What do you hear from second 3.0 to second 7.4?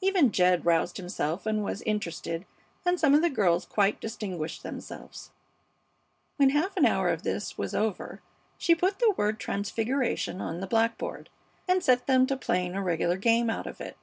of the girls quite distinguished themselves. When a half hour of